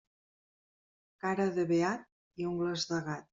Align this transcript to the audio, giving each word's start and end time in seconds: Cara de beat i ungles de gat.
Cara 1.25 1.45
de 1.59 1.67
beat 1.73 2.09
i 2.45 2.49
ungles 2.55 2.89
de 2.95 3.03
gat. 3.11 3.29